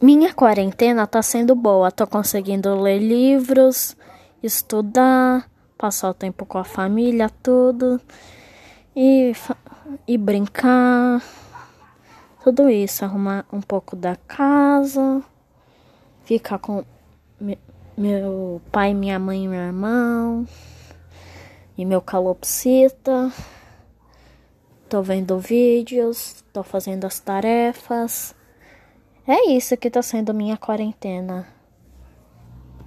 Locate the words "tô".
1.90-2.06, 24.90-25.00, 26.52-26.62